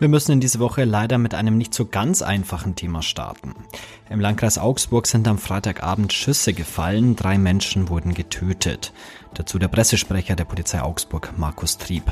[0.00, 3.54] Wir müssen in diese Woche leider mit einem nicht so ganz einfachen Thema starten.
[4.08, 8.94] Im Landkreis Augsburg sind am Freitagabend Schüsse gefallen, drei Menschen wurden getötet.
[9.34, 12.04] Dazu der Pressesprecher der Polizei Augsburg, Markus Trieb.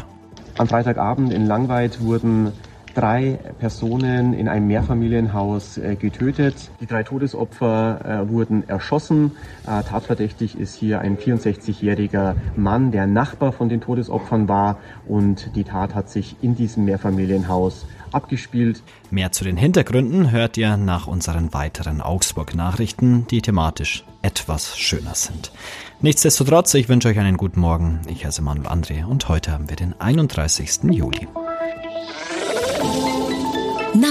[0.58, 2.52] Am Freitagabend in Langweid wurden
[2.98, 6.70] drei Personen in einem Mehrfamilienhaus äh, getötet.
[6.80, 9.32] Die drei Todesopfer äh, wurden erschossen.
[9.66, 15.62] Äh, tatverdächtig ist hier ein 64-jähriger Mann, der Nachbar von den Todesopfern war und die
[15.62, 18.82] Tat hat sich in diesem Mehrfamilienhaus abgespielt.
[19.10, 25.52] Mehr zu den Hintergründen hört ihr nach unseren weiteren Augsburg-Nachrichten, die thematisch etwas schöner sind.
[26.00, 28.00] Nichtsdestotrotz, ich wünsche euch einen guten Morgen.
[28.08, 30.80] Ich heiße Manuel André und heute haben wir den 31.
[30.90, 31.28] Juli.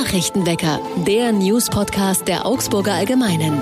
[0.04, 3.60] Nachrichtenwecker, der News-Podcast der Augsburger Allgemeinen.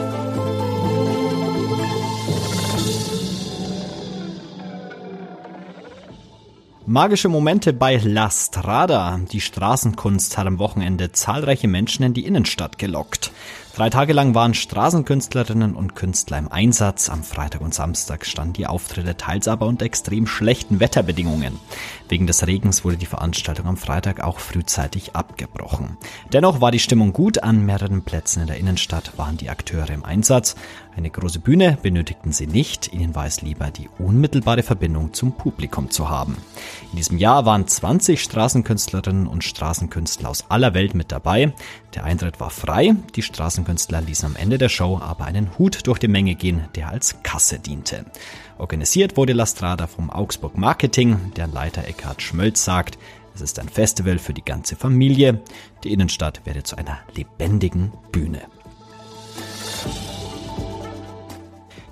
[6.86, 9.22] Magische Momente bei La Strada.
[9.32, 13.32] Die Straßenkunst hat am Wochenende zahlreiche Menschen in die Innenstadt gelockt.
[13.76, 17.10] Drei Tage lang waren Straßenkünstlerinnen und Künstler im Einsatz.
[17.10, 21.60] Am Freitag und Samstag standen die Auftritte teils aber unter extrem schlechten Wetterbedingungen.
[22.08, 25.98] Wegen des Regens wurde die Veranstaltung am Freitag auch frühzeitig abgebrochen.
[26.32, 27.44] Dennoch war die Stimmung gut.
[27.44, 30.56] An mehreren Plätzen in der Innenstadt waren die Akteure im Einsatz.
[30.96, 32.94] Eine große Bühne benötigten sie nicht.
[32.94, 36.38] Ihnen war es lieber, die unmittelbare Verbindung zum Publikum zu haben.
[36.92, 41.52] In diesem Jahr waren 20 Straßenkünstlerinnen und Straßenkünstler aus aller Welt mit dabei.
[41.96, 42.96] Der Eintritt war frei.
[43.16, 46.68] Die Straßen Künstler ließen am Ende der Show aber einen Hut durch die Menge gehen,
[46.76, 48.06] der als Kasse diente.
[48.58, 51.34] Organisiert wurde La Strada vom Augsburg Marketing.
[51.36, 52.98] Der Leiter Eckhard Schmölz sagt,
[53.34, 55.42] es ist ein Festival für die ganze Familie.
[55.84, 58.42] Die Innenstadt werde zu einer lebendigen Bühne.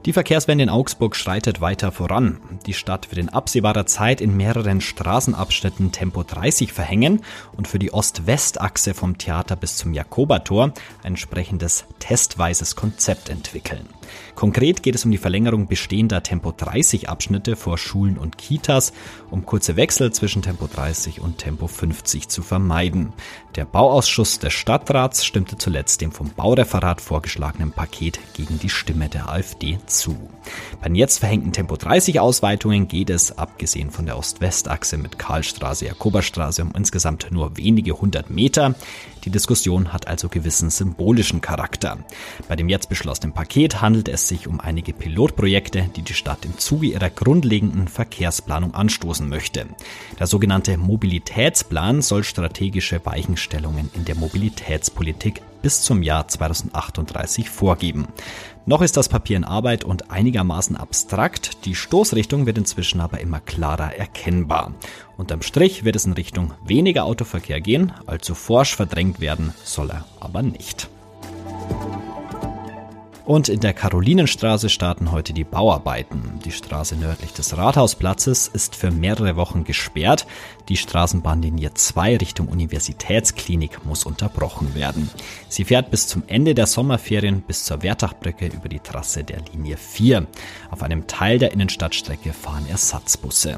[0.05, 2.41] Die Verkehrswende in Augsburg schreitet weiter voran.
[2.65, 7.21] Die Stadt wird in absehbarer Zeit in mehreren Straßenabschnitten Tempo 30 verhängen
[7.55, 10.73] und für die Ost-West-Achse vom Theater bis zum Jakobertor
[11.03, 13.87] ein entsprechendes testweises Konzept entwickeln.
[14.35, 18.93] Konkret geht es um die Verlängerung bestehender Tempo 30 Abschnitte vor Schulen und Kitas,
[19.29, 23.13] um kurze Wechsel zwischen Tempo 30 und Tempo 50 zu vermeiden.
[23.55, 29.29] Der Bauausschuss des Stadtrats stimmte zuletzt dem vom Baureferat vorgeschlagenen Paket gegen die Stimme der
[29.29, 30.17] AfD zu.
[30.81, 35.85] Bei den jetzt verhängten Tempo 30 Ausweitungen geht es, abgesehen von der Ost-West-Achse mit Karlstraße,
[35.85, 38.75] Jakoberstraße, um insgesamt nur wenige hundert Meter.
[39.23, 41.97] Die Diskussion hat also gewissen symbolischen Charakter.
[42.49, 46.57] Bei dem jetzt beschlossenen Paket handelt es sich um einige Pilotprojekte, die die Stadt im
[46.57, 49.67] Zuge ihrer grundlegenden Verkehrsplanung anstoßen möchte.
[50.19, 58.07] Der sogenannte Mobilitätsplan soll strategische Weichenstellungen in der Mobilitätspolitik bis zum Jahr 2038 vorgeben.
[58.65, 63.39] Noch ist das Papier in Arbeit und einigermaßen abstrakt, die Stoßrichtung wird inzwischen aber immer
[63.39, 64.73] klarer erkennbar.
[65.17, 70.05] Unterm Strich wird es in Richtung weniger Autoverkehr gehen, allzu forsch verdrängt werden soll er
[70.19, 70.89] aber nicht.
[73.25, 76.39] Und in der Karolinenstraße starten heute die Bauarbeiten.
[76.43, 80.27] Die Straße nördlich des Rathausplatzes ist für mehrere Wochen gesperrt.
[80.67, 85.09] Die Straßenbahnlinie 2 Richtung Universitätsklinik muss unterbrochen werden.
[85.47, 89.77] Sie fährt bis zum Ende der Sommerferien bis zur Wertachbrücke über die Trasse der Linie
[89.77, 90.27] 4.
[90.69, 93.57] Auf einem Teil der Innenstadtstrecke fahren Ersatzbusse.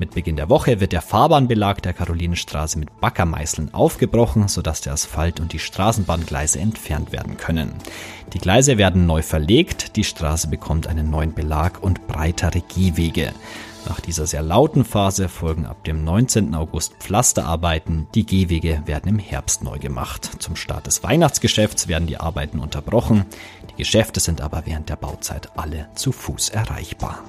[0.00, 5.40] Mit Beginn der Woche wird der Fahrbahnbelag der Karolinenstraße mit Backermeißeln aufgebrochen, sodass der Asphalt
[5.40, 7.74] und die Straßenbahngleise entfernt werden können.
[8.32, 13.32] Die Gleise werden neu verlegt, die Straße bekommt einen neuen Belag und breitere Gehwege.
[13.88, 16.54] Nach dieser sehr lauten Phase folgen ab dem 19.
[16.54, 18.06] August Pflasterarbeiten.
[18.14, 20.30] Die Gehwege werden im Herbst neu gemacht.
[20.38, 23.24] Zum Start des Weihnachtsgeschäfts werden die Arbeiten unterbrochen.
[23.70, 27.24] Die Geschäfte sind aber während der Bauzeit alle zu Fuß erreichbar.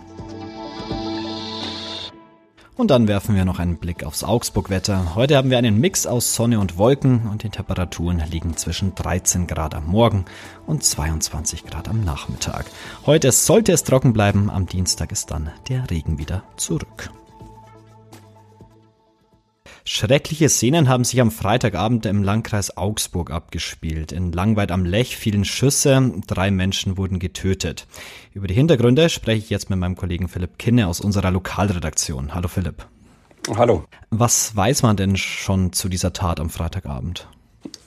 [2.80, 5.14] Und dann werfen wir noch einen Blick aufs Augsburg-Wetter.
[5.14, 9.48] Heute haben wir einen Mix aus Sonne und Wolken und die Temperaturen liegen zwischen 13
[9.48, 10.24] Grad am Morgen
[10.66, 12.68] und 22 Grad am Nachmittag.
[13.06, 17.12] Heute sollte es trocken bleiben, am Dienstag ist dann der Regen wieder zurück.
[20.00, 24.14] Schreckliche Szenen haben sich am Freitagabend im Landkreis Augsburg abgespielt.
[24.14, 27.86] In Langweid am Lech fielen Schüsse, drei Menschen wurden getötet.
[28.34, 32.34] Über die Hintergründe spreche ich jetzt mit meinem Kollegen Philipp Kinne aus unserer Lokalredaktion.
[32.34, 32.86] Hallo Philipp.
[33.54, 33.84] Hallo.
[34.10, 37.28] Was weiß man denn schon zu dieser Tat am Freitagabend?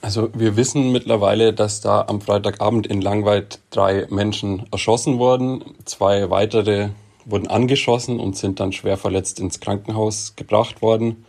[0.03, 5.63] Also wir wissen mittlerweile, dass da am Freitagabend in Langweid drei Menschen erschossen wurden.
[5.85, 6.89] Zwei weitere
[7.25, 11.25] wurden angeschossen und sind dann schwer verletzt ins Krankenhaus gebracht worden.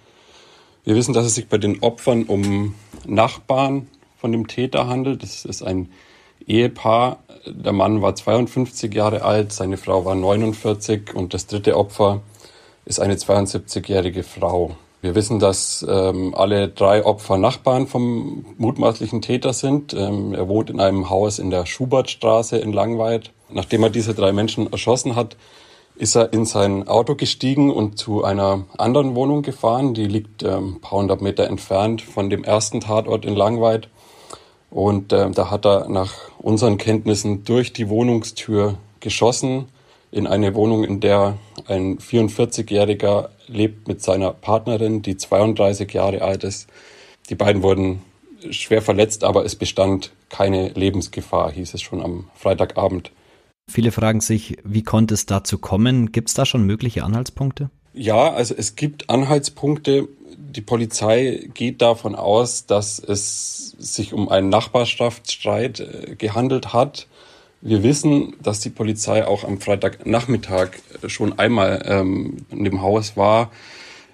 [0.84, 2.75] Wir wissen, dass es sich bei den Opfern um
[3.06, 3.88] Nachbarn
[4.19, 5.22] von dem Täter handelt.
[5.22, 5.88] Das ist ein
[6.46, 7.19] Ehepaar.
[7.46, 12.20] Der Mann war 52 Jahre alt, seine Frau war 49 und das dritte Opfer
[12.84, 14.76] ist eine 72-jährige Frau.
[15.00, 19.94] Wir wissen, dass ähm, alle drei Opfer Nachbarn vom mutmaßlichen Täter sind.
[19.94, 23.30] Ähm, er wohnt in einem Haus in der Schubertstraße in Langweid.
[23.50, 25.37] Nachdem er diese drei Menschen erschossen hat,
[25.96, 29.94] ist er in sein Auto gestiegen und zu einer anderen Wohnung gefahren.
[29.94, 33.88] Die liegt ähm, ein paar hundert Meter entfernt von dem ersten Tatort in Langweid.
[34.70, 39.67] Und äh, da hat er nach unseren Kenntnissen durch die Wohnungstür geschossen
[40.11, 46.44] in eine Wohnung, in der ein 44-Jähriger lebt mit seiner Partnerin, die 32 Jahre alt
[46.44, 46.69] ist.
[47.31, 48.02] Die beiden wurden
[48.50, 53.11] schwer verletzt, aber es bestand keine Lebensgefahr, hieß es schon am Freitagabend.
[53.69, 56.12] Viele fragen sich, wie konnte es dazu kommen?
[56.12, 57.70] Gibt es da schon mögliche Anhaltspunkte?
[57.93, 60.08] Ja, also es gibt Anhaltspunkte.
[60.37, 67.06] Die Polizei geht davon aus, dass es sich um einen Nachbarschaftsstreit äh, gehandelt hat.
[67.61, 70.70] Wir wissen, dass die Polizei auch am Freitagnachmittag
[71.06, 73.50] schon einmal ähm, in dem Haus war,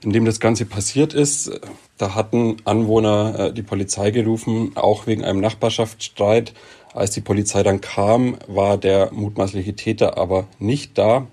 [0.05, 1.50] in dem das Ganze passiert ist.
[1.99, 6.55] Da hatten Anwohner äh, die Polizei gerufen, auch wegen einem Nachbarschaftsstreit.
[6.92, 11.26] Als die Polizei dann kam, war der mutmaßliche Täter aber nicht da.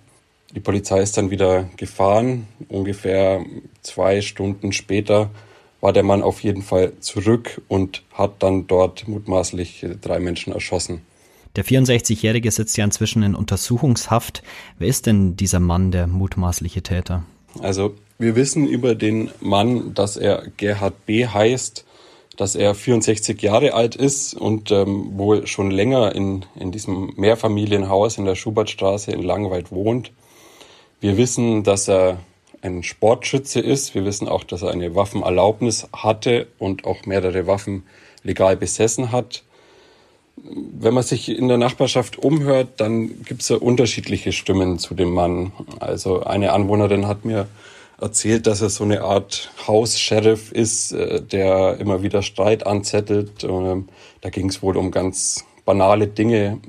[0.56, 2.48] Die Polizei ist dann wieder gefahren.
[2.70, 3.44] Ungefähr
[3.82, 5.30] zwei Stunden später
[5.82, 11.02] war der Mann auf jeden Fall zurück und hat dann dort mutmaßlich drei Menschen erschossen.
[11.56, 14.44] Der 64-Jährige sitzt ja inzwischen in Untersuchungshaft.
[14.78, 17.24] Wer ist denn dieser Mann, der mutmaßliche Täter?
[17.60, 21.26] Also wir wissen über den Mann, dass er Gerhard B.
[21.26, 21.86] heißt,
[22.38, 28.18] dass er 64 Jahre alt ist und ähm, wohl schon länger in, in diesem Mehrfamilienhaus
[28.18, 30.12] in der Schubertstraße in Langweid wohnt.
[31.02, 32.20] Wir wissen, dass er
[32.62, 33.94] ein Sportschütze ist.
[33.94, 37.84] Wir wissen auch, dass er eine Waffenerlaubnis hatte und auch mehrere Waffen
[38.24, 39.44] legal besessen hat
[40.44, 45.12] wenn man sich in der Nachbarschaft umhört, dann gibt es ja unterschiedliche Stimmen zu dem
[45.12, 45.52] Mann.
[45.80, 47.48] Also eine Anwohnerin hat mir
[48.00, 53.44] erzählt, dass er so eine Art Haus-Sheriff ist, äh, der immer wieder Streit anzettelt.
[53.44, 53.90] Ähm,
[54.22, 56.60] da ging es wohl um ganz banale Dinge,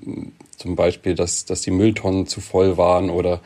[0.57, 3.41] zum Beispiel, dass, dass die Mülltonnen zu voll waren oder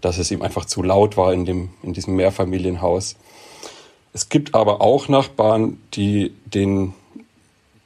[0.00, 3.16] dass es ihm einfach zu laut war in, dem, in diesem Mehrfamilienhaus.
[4.12, 6.94] Es gibt aber auch Nachbarn, die den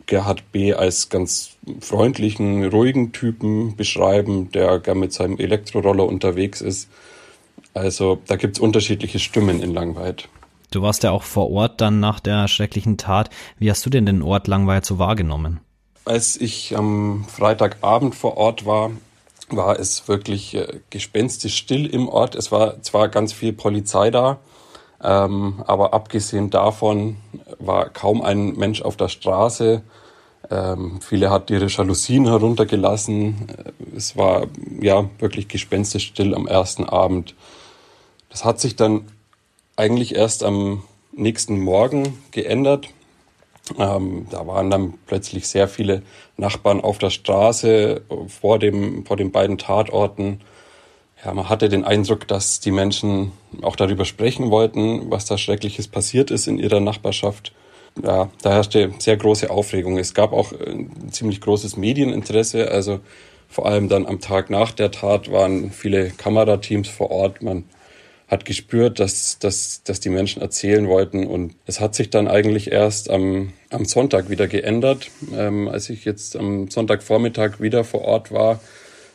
[0.06, 0.75] Gerhard B.
[0.75, 6.89] als ganz freundlichen, ruhigen Typen beschreiben, der gern mit seinem Elektroroller unterwegs ist.
[7.79, 10.29] Also da gibt's unterschiedliche Stimmen in Langweid.
[10.71, 13.31] Du warst ja auch vor Ort dann nach der schrecklichen Tat.
[13.59, 15.61] Wie hast du denn den Ort Langweid so wahrgenommen?
[16.05, 18.91] Als ich am Freitagabend vor Ort war,
[19.51, 22.35] war es wirklich äh, gespenstisch still im Ort.
[22.35, 24.39] Es war zwar ganz viel Polizei da,
[25.03, 27.17] ähm, aber abgesehen davon
[27.59, 29.83] war kaum ein Mensch auf der Straße.
[30.51, 33.49] Ähm, viele hatten ihre Jalousien heruntergelassen.
[33.97, 34.47] Es war
[34.81, 37.35] ja wirklich gespenstisch still am ersten Abend.
[38.31, 39.07] Das hat sich dann
[39.77, 42.89] eigentlich erst am nächsten Morgen geändert.
[43.79, 46.03] Ähm, da waren dann plötzlich sehr viele
[46.37, 50.41] Nachbarn auf der Straße vor, dem, vor den beiden Tatorten.
[51.25, 53.33] Ja, man hatte den Eindruck, dass die Menschen
[53.63, 57.53] auch darüber sprechen wollten, was da Schreckliches passiert ist in ihrer Nachbarschaft
[58.03, 59.99] ja, da herrschte sehr große Aufregung.
[59.99, 62.71] Es gab auch ein ziemlich großes Medieninteresse.
[62.71, 63.01] Also
[63.49, 67.43] vor allem dann am Tag nach der Tat waren viele Kamerateams vor Ort.
[67.43, 67.65] Man
[68.29, 71.27] hat gespürt, dass, dass, dass die Menschen erzählen wollten.
[71.27, 75.11] Und es hat sich dann eigentlich erst am, am Sonntag wieder geändert.
[75.35, 78.61] Ähm, als ich jetzt am Sonntagvormittag wieder vor Ort war,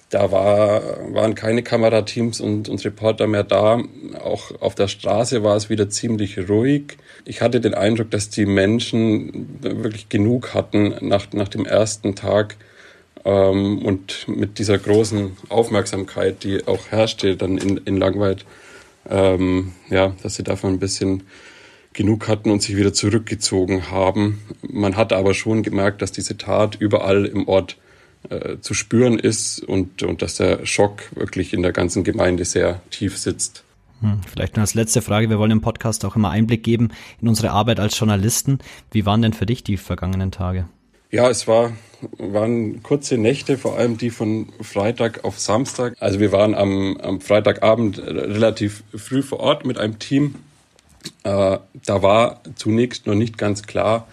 [0.10, 0.82] da war,
[1.13, 3.82] waren keine Kamerateams und, und Reporter mehr da.
[4.24, 6.98] Auch auf der Straße war es wieder ziemlich ruhig.
[7.25, 12.58] Ich hatte den Eindruck, dass die Menschen wirklich genug hatten nach, nach dem ersten Tag
[13.25, 18.46] ähm, und mit dieser großen Aufmerksamkeit, die auch herrschte dann in, in Langweid,
[19.10, 21.24] ähm, ja, dass sie davon ein bisschen
[21.93, 24.41] genug hatten und sich wieder zurückgezogen haben.
[24.62, 27.77] Man hat aber schon gemerkt, dass diese Tat überall im Ort
[28.29, 32.81] äh, zu spüren ist und, und dass der Schock wirklich in der ganzen Gemeinde sehr
[32.89, 33.63] tief sitzt.
[34.01, 35.29] Hm, vielleicht nur als letzte Frage.
[35.29, 36.89] Wir wollen im Podcast auch immer Einblick geben
[37.22, 38.60] in unsere Arbeit als Journalisten.
[38.91, 40.65] Wie waren denn für dich die vergangenen Tage?
[41.13, 41.74] Ja, es war,
[42.17, 45.96] waren kurze Nächte, vor allem die von Freitag auf Samstag.
[46.00, 50.34] Also wir waren am, am Freitagabend relativ früh vor Ort mit einem Team.
[51.24, 54.08] Äh, da war zunächst noch nicht ganz klar,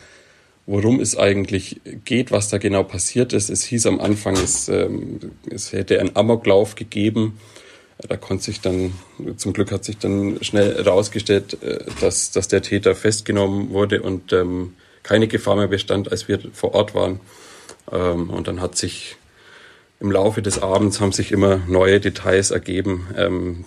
[0.66, 3.49] worum es eigentlich geht, was da genau passiert ist.
[3.49, 7.38] Es hieß am Anfang, es, ähm, es hätte einen Amoklauf gegeben.
[7.97, 8.92] Da konnte sich dann,
[9.38, 14.35] zum Glück hat sich dann schnell herausgestellt, äh, dass, dass der Täter festgenommen wurde und
[14.35, 14.75] ähm,
[15.11, 17.19] keine Gefahr mehr bestand, als wir vor Ort waren.
[17.90, 19.17] Ähm, und dann hat sich
[19.99, 23.64] im Laufe des Abends haben sich immer neue Details ergeben, ähm,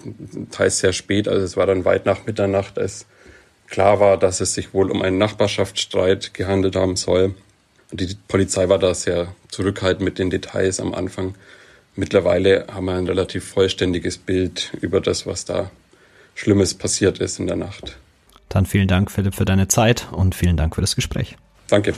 [0.51, 3.05] teils sehr spät, also es war dann weit nach Mitternacht, als
[3.69, 7.33] Klar war, dass es sich wohl um einen Nachbarschaftsstreit gehandelt haben soll.
[7.91, 11.33] Die Polizei war da sehr zurückhaltend mit den Details am Anfang.
[11.95, 15.71] Mittlerweile haben wir ein relativ vollständiges Bild über das, was da
[16.35, 17.97] Schlimmes passiert ist in der Nacht.
[18.53, 21.37] Dann vielen Dank, Philipp, für deine Zeit und vielen Dank für das Gespräch.
[21.69, 21.95] Danke.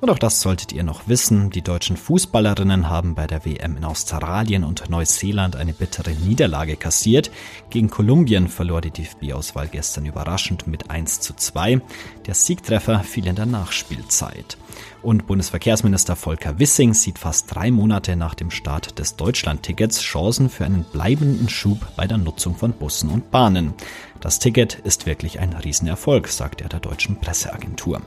[0.00, 1.50] Und auch das solltet ihr noch wissen.
[1.50, 7.30] Die deutschen Fußballerinnen haben bei der WM in Australien und Neuseeland eine bittere Niederlage kassiert.
[7.68, 11.80] Gegen Kolumbien verlor die DFB-Auswahl gestern überraschend mit 1 zu 2.
[12.26, 14.56] Der Siegtreffer fiel in der Nachspielzeit.
[15.02, 20.64] Und Bundesverkehrsminister Volker Wissing sieht fast drei Monate nach dem Start des Deutschlandtickets Chancen für
[20.64, 23.74] einen bleibenden Schub bei der Nutzung von Bussen und Bahnen.
[24.20, 28.02] Das Ticket ist wirklich ein Riesenerfolg, sagt er der deutschen Presseagentur.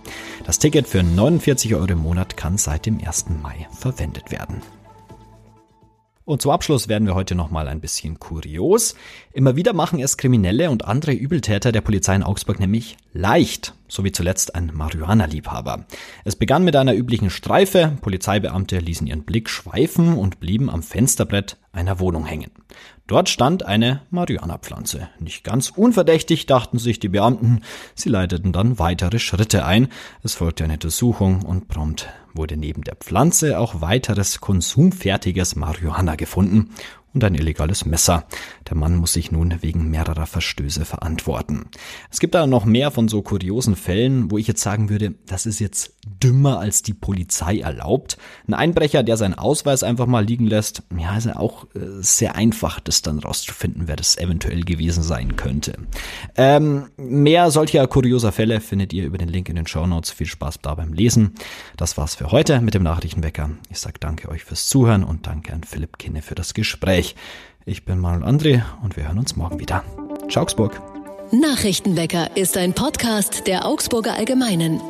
[0.46, 3.25] Das Ticket für 49 Euro im Monat kann seit dem 1.
[3.42, 4.62] Mai verwendet werden.
[6.25, 8.96] Und zum Abschluss werden wir heute nochmal ein bisschen kurios.
[9.34, 14.06] Immer wieder machen es Kriminelle und andere Übeltäter der Polizei in Augsburg nämlich leicht, so
[14.06, 15.86] wie zuletzt ein Marihuana-Liebhaber.
[16.24, 21.58] Es begann mit einer üblichen Streife, Polizeibeamte ließen ihren Blick schweifen und blieben am Fensterbrett
[21.74, 22.51] einer Wohnung hängen.
[23.13, 25.08] Dort stand eine Marihuana-Pflanze.
[25.20, 27.62] Nicht ganz unverdächtig, dachten sich die Beamten.
[27.93, 29.89] Sie leiteten dann weitere Schritte ein.
[30.24, 36.72] Es folgte eine Untersuchung und prompt wurde neben der Pflanze auch weiteres konsumfertiges Marihuana gefunden
[37.13, 38.25] und ein illegales Messer.
[38.70, 41.65] Der Mann muss sich nun wegen mehrerer Verstöße verantworten.
[42.10, 45.46] Es gibt da noch mehr von so kuriosen Fällen, wo ich jetzt sagen würde, das
[45.46, 48.17] ist jetzt dümmer als die Polizei erlaubt.
[48.48, 52.36] Ein Einbrecher, der seinen Ausweis einfach mal liegen lässt, ja, ist ja auch äh, sehr
[52.36, 55.77] einfach, das dann rauszufinden, wer das eventuell gewesen sein könnte.
[56.36, 60.12] Ähm, mehr solcher kurioser Fälle findet ihr über den Link in den Show Notes.
[60.12, 61.34] Viel Spaß da beim Lesen.
[61.77, 63.51] Das war's für heute mit dem Nachrichtenwecker.
[63.70, 67.02] Ich sag danke euch fürs Zuhören und danke an Philipp Kinne für das Gespräch.
[67.03, 67.15] Gespräch.
[67.65, 69.83] Ich bin Manuel André und wir hören uns morgen wieder.
[70.29, 70.81] Ciao, Augsburg.
[71.31, 74.81] Nachrichtenwecker ist ein Podcast der Augsburger Allgemeinen.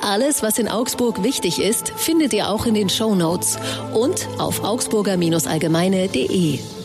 [0.00, 3.58] Alles, was in Augsburg wichtig ist, findet ihr auch in den Show Notes
[3.94, 6.79] und auf augsburger-allgemeine.de.